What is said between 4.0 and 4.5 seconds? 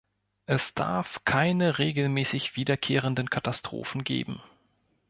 geben.